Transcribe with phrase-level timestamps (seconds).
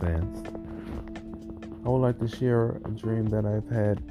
[0.00, 0.42] offense,
[1.84, 4.02] I would like to share a dream that I've had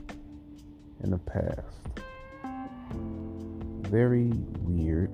[1.04, 1.78] in the past.
[3.90, 4.32] Very
[4.62, 5.12] weird.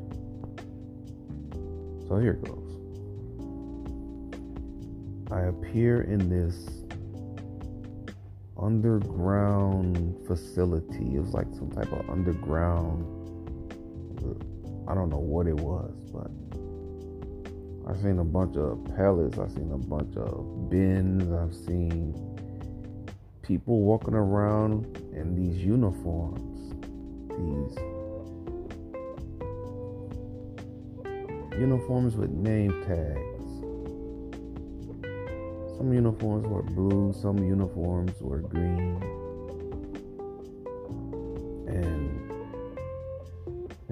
[2.08, 2.60] So here it goes.
[5.32, 6.70] I appear in this
[8.58, 11.16] underground facility.
[11.16, 13.06] It was like some type of underground.
[14.88, 16.30] I don't know what it was, but
[17.86, 19.38] I've seen a bunch of pallets.
[19.38, 21.32] I've seen a bunch of bins.
[21.32, 22.14] I've seen
[23.42, 26.74] people walking around in these uniforms.
[27.30, 27.78] These
[31.60, 33.34] uniforms with name tags.
[35.78, 39.23] Some uniforms were blue, some uniforms were green.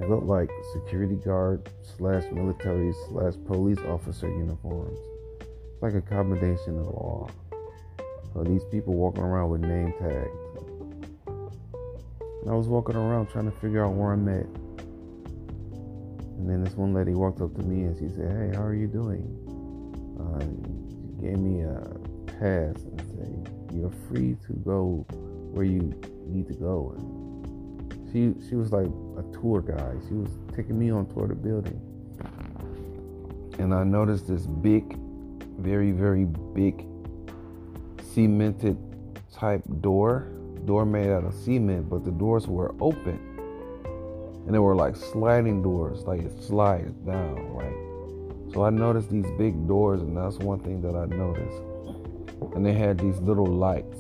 [0.02, 5.00] It looked like security guard slash military slash police officer uniforms.
[5.40, 7.30] It's like a combination of all.
[8.34, 10.38] So these people walking around with name tags.
[11.28, 14.46] And I was walking around trying to figure out where I'm at.
[16.38, 18.74] And then this one lady walked up to me and she said, Hey, how are
[18.74, 19.38] you doing?
[20.20, 20.40] Uh,
[21.22, 22.02] gave me a
[22.42, 25.06] pass and said, "You're free to go
[25.54, 25.94] where you
[26.26, 27.21] need to go." And
[28.12, 30.00] she she was like a tour guide.
[30.08, 31.80] She was taking me on tour of the building,
[33.60, 34.98] and I noticed this big,
[35.58, 36.86] very very big,
[38.04, 38.78] cemented
[39.32, 40.28] type door,
[40.66, 43.20] door made out of cement, but the doors were open,
[44.46, 48.54] and they were like sliding doors, like it slides down, right?
[48.54, 51.64] So I noticed these big doors, and that's one thing that I noticed.
[52.54, 53.98] And they had these little lights.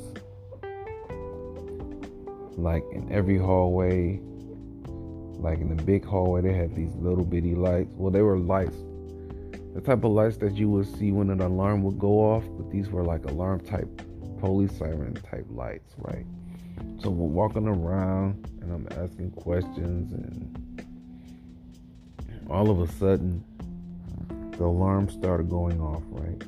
[2.57, 4.19] Like in every hallway,
[5.39, 7.93] like in the big hallway, they had these little bitty lights.
[7.95, 8.75] Well, they were lights,
[9.73, 12.69] the type of lights that you would see when an alarm would go off, but
[12.69, 13.89] these were like alarm type,
[14.39, 16.25] police siren type lights, right?
[17.01, 20.85] So we're walking around, and I'm asking questions, and
[22.49, 23.43] all of a sudden,
[24.57, 26.43] the alarm started going off, right?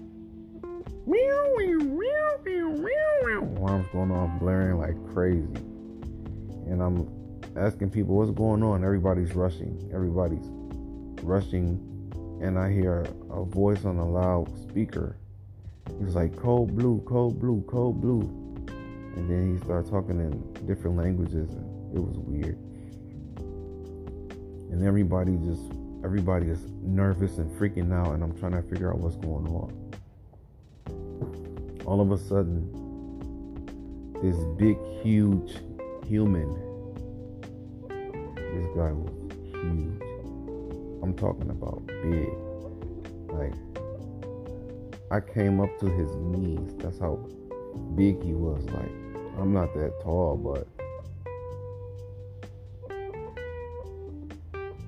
[3.57, 5.47] Alarm's going off, blaring like crazy.
[6.73, 7.07] And I'm
[7.56, 8.84] asking people what's going on.
[8.84, 9.91] Everybody's rushing.
[9.94, 10.47] Everybody's
[11.22, 11.78] rushing.
[12.41, 15.16] And I hear a voice on a loud speaker.
[16.00, 18.22] He's like, cold blue, cold blue, cold blue.
[19.16, 22.57] And then he started talking in different languages, and it was weird.
[24.72, 25.62] And everybody just
[26.03, 29.72] everybody is nervous and freaking out, and I'm trying to figure out what's going on.
[31.85, 32.67] All of a sudden,
[34.23, 35.59] this big, huge
[36.05, 36.53] human,
[38.35, 39.11] this guy was
[39.51, 40.01] huge.
[41.01, 42.29] I'm talking about big.
[43.29, 43.53] Like,
[45.11, 46.75] I came up to his knees.
[46.77, 47.15] That's how
[47.95, 48.63] big he was.
[48.65, 48.91] Like,
[49.39, 50.67] I'm not that tall, but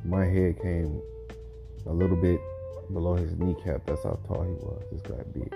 [0.05, 1.01] my head came
[1.87, 2.39] a little bit
[2.93, 3.85] below his kneecap.
[3.85, 4.83] That's how tall he was.
[4.91, 5.53] This guy big.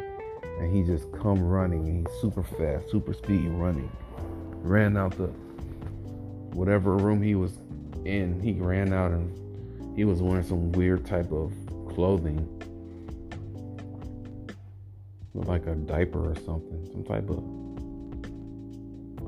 [0.59, 3.91] And he just come running and he's super fast, super speedy running.
[4.61, 5.31] Ran out the
[6.53, 7.57] whatever room he was
[8.05, 11.53] in, he ran out and he was wearing some weird type of
[11.89, 12.47] clothing.
[15.33, 16.89] Like a diaper or something.
[16.91, 17.43] Some type of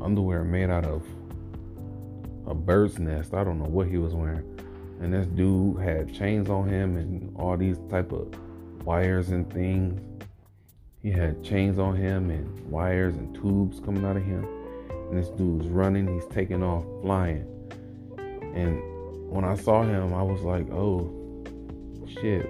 [0.03, 1.03] underwear made out of
[2.47, 3.33] a bird's nest.
[3.33, 4.51] I don't know what he was wearing
[5.01, 8.33] and this dude had chains on him and all these type of
[8.85, 9.99] wires and things.
[11.01, 14.47] He had chains on him and wires and tubes coming out of him.
[15.11, 17.45] And this dude's running, he's taking off, flying.
[18.55, 18.81] And
[19.29, 21.13] when I saw him, I was like, oh
[22.07, 22.49] shit.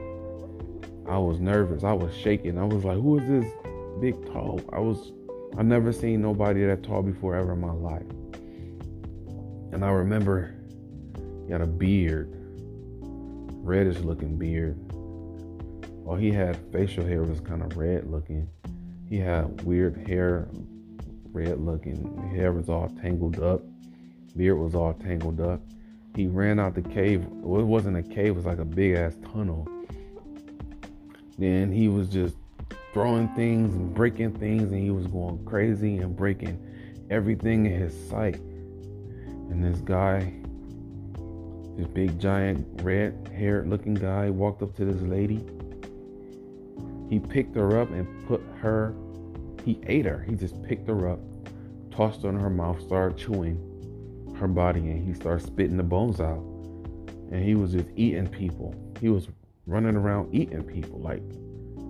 [1.09, 1.83] I was nervous.
[1.83, 2.57] I was shaking.
[2.59, 3.51] I was like, who is this
[3.99, 4.61] big tall?
[4.71, 5.11] I was
[5.57, 8.05] I've never seen nobody that tall before ever in my life.
[9.73, 10.55] And I remember
[11.45, 12.41] he had a beard
[13.63, 14.77] reddish looking beard.
[16.03, 18.49] Well, he had facial hair was kind of red looking.
[19.07, 20.47] He had weird hair,
[21.31, 22.29] red looking.
[22.35, 23.61] Hair was all tangled up.
[24.35, 25.61] Beard was all tangled up.
[26.15, 27.25] He ran out the cave.
[27.27, 29.67] Well, it wasn't a cave, it was like a big ass tunnel.
[31.37, 32.35] Then he was just
[32.93, 36.59] throwing things and breaking things, and he was going crazy and breaking
[37.09, 38.39] everything in his sight.
[38.39, 40.33] And this guy
[41.77, 45.43] this big, giant, red haired looking guy walked up to this lady.
[47.09, 48.93] He picked her up and put her,
[49.63, 50.25] he ate her.
[50.27, 51.19] He just picked her up,
[51.91, 53.57] tossed her in her mouth, started chewing
[54.37, 56.43] her body, and he started spitting the bones out.
[57.31, 58.75] And he was just eating people.
[58.99, 59.27] He was
[59.67, 60.99] running around eating people.
[60.99, 61.21] Like,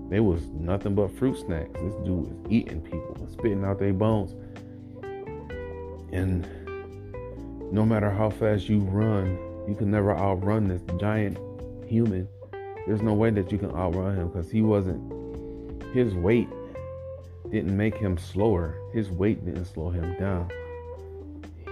[0.09, 1.71] They was nothing but fruit snacks.
[1.73, 4.35] This dude was eating people spitting out their bones.
[6.11, 6.47] And
[7.71, 9.37] no matter how fast you run,
[9.67, 11.37] you can never outrun this giant
[11.87, 12.27] human.
[12.85, 15.01] There's no way that you can outrun him because he wasn't,
[15.93, 16.49] his weight
[17.51, 18.75] didn't make him slower.
[18.93, 20.49] His weight didn't slow him down.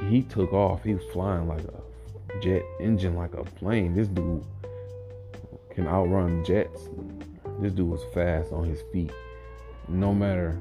[0.09, 0.83] He took off.
[0.83, 3.93] He was flying like a jet engine, like a plane.
[3.93, 4.43] This dude
[5.71, 6.89] can outrun jets.
[7.59, 9.11] This dude was fast on his feet.
[9.87, 10.59] No matter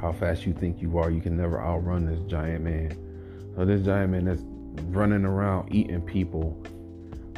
[0.00, 2.96] how fast you think you are, you can never outrun this giant man.
[3.56, 4.42] So this giant man that's
[4.86, 6.50] running around eating people,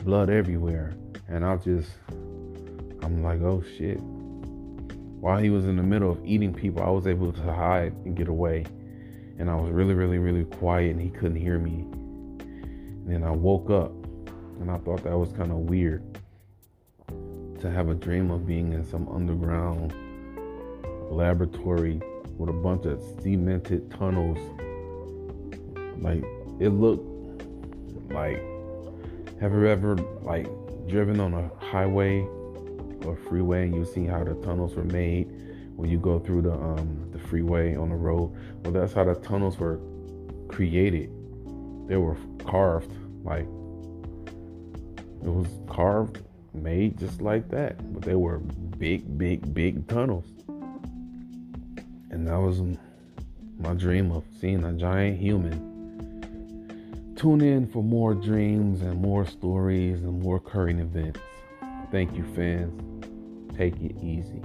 [0.05, 0.95] blood everywhere.
[1.29, 1.91] And I just,
[3.03, 4.01] I'm like, oh shit.
[5.21, 8.17] While he was in the middle of eating people, I was able to hide and
[8.17, 8.65] get away.
[9.39, 11.85] And I was really, really, really quiet and he couldn't hear me.
[12.41, 13.93] And then I woke up
[14.61, 16.03] and I thought that was kind of weird
[17.61, 19.93] to have a dream of being in some underground
[21.11, 22.01] laboratory
[22.39, 24.39] with a bunch of cemented tunnels
[25.99, 26.25] like
[26.59, 27.05] it looked
[28.13, 28.43] like
[29.41, 30.47] have you ever like
[30.89, 32.27] driven on a highway
[33.05, 35.29] or freeway and you see how the tunnels were made
[35.77, 38.35] when you go through the um the freeway on the road?
[38.63, 39.81] Well that's how the tunnels were
[40.49, 41.11] created.
[41.89, 42.93] They were carved
[43.25, 43.47] like
[45.23, 46.23] it was carved,
[46.55, 47.93] made just like that.
[47.93, 50.25] But they were big, big, big tunnels.
[52.11, 52.63] And that was
[53.59, 55.71] my dream of seeing a giant human
[57.21, 61.21] Tune in for more dreams and more stories and more current events.
[61.91, 62.73] Thank you, fans.
[63.57, 64.43] Take it easy.